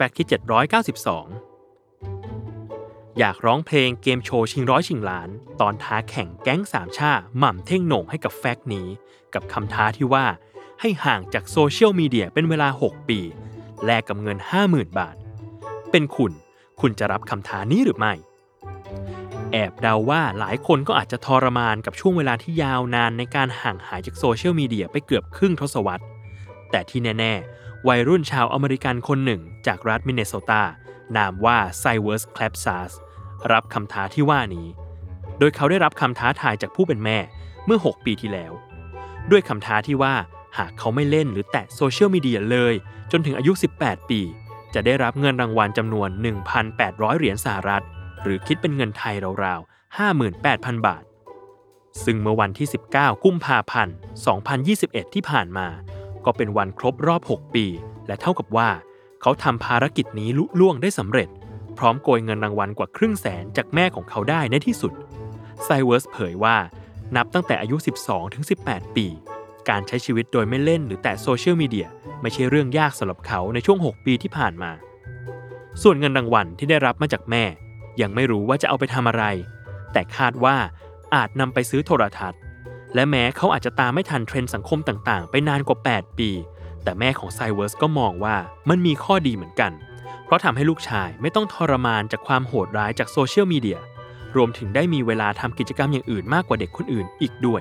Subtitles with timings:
[0.00, 0.36] Fact ที่ 792
[3.18, 5.28] อยากร้องเพลงเกมโชว์ชิงร้อยชิงล้าน
[5.60, 8.88] ตอนท้าแข่งแก๊งสามชาหม่ำเท่งโหน่งให้กับ Fact นี้
[9.34, 10.26] กับคำท้าที่ว่า
[10.80, 13.20] ให้ห่างจากโซเชียลมีเดียเป็นเวลา 6 ปี
[13.84, 14.38] แลกกับเงิน
[14.68, 15.16] 50,000 บาท
[15.90, 16.32] เป็นคุณ
[16.80, 18.12] คุณจะรับคำท้านี้หรือไม่
[19.52, 26.04] แอบเดาว่าหลายคนก็อาจจะทรมานกับช่วงเวลาที่ยาวนานในการห่างหายจากโซเชียลมีเดียไปเกือบครึ่งทศวรรษ
[26.70, 30.64] แต่ที่แน่ ๆ วัยรุ่นชาวอเมริกันคนหนึ่ง จากรัฐมินเนโซตา
[31.16, 32.92] นามว่า Sivert Klefsaas
[33.52, 34.68] รับคำท้าที่ว่านี้
[35.38, 37.18] โดยเขาได้รับคำท้าทายจากผู้เป็นแม่
[37.66, 38.52] เมื่อ 6 ปีที่แล้ว
[39.30, 40.14] ด้วยคำท้าที่ว่า
[40.58, 42.74] หากเขาไม่เล่นหรือแตะโซเชียลมีเดียเลย
[43.12, 43.52] จนถึงอายุ
[43.82, 44.20] 18 ปี
[44.74, 46.08] จะได้รับเงินรางวัลจำนวน
[46.64, 47.84] 1,800 เหรียญสหรัฐ
[48.22, 51.02] หรือคิดเป็นเงินไทยราวๆ 58,000 บาท
[52.04, 53.94] ซึ่งเมื่อวันที่ 19 กุมภาพันธ์
[54.54, 55.68] 2021 ที่ผ่านมา
[56.24, 57.66] ก็เป็นวันครบรอบ 6 ปี
[58.06, 58.68] และเท่ากับว่า
[59.20, 61.28] เขาทำภารกิจนี้ลุล่วงได้สำเร็จ
[61.78, 64.92] พร้อมโกยเงินรางวัลกว่าครึ่งแสนจากแม่ของเขาได้ในที่สุด
[65.64, 66.56] ไซเวิร์สเผยว่า
[67.16, 67.76] นับตั้งแต่อายุ
[68.36, 69.06] 12-18 ปี
[69.68, 71.88] การใช้ชีวิตโดยไม่เล่นหรือแตะโซเชียลมีเดีย
[72.22, 74.70] ไม่ใช่เรื่องยากสำหรับเขาในช่วง 6 ปีที่ผ่านมา
[75.82, 77.44] ส่วนเงินรางวัลที่ได้รับมาจากแม่
[78.00, 79.24] ยังไม่รู้ว่าจะเอาไปทำอะไร
[79.92, 80.56] แต่คาดว่า
[81.14, 82.40] อาจนำไปซื้อโทรทัศน์
[82.94, 86.30] และแม้เขาอาจจะตามไม่ทันเทรนด์สังคมต่างๆ ไปนานกว่า 8 ปี
[86.82, 88.36] แต่แม่ของ Sivert ก็มองว่า
[88.68, 89.72] มันมีข้อดีเหมือนกัน
[90.24, 93.78] เพราะทำให้ลูกชายไม่ต้องทรมานจากความโหดร้ายจากโซเชียลมีเดีย
[94.36, 97.60] รวมถึงได้มีเวลาทำกิจกรรมอย่างอื่นมากกว่าเด็กคนอื่นอีกด้วย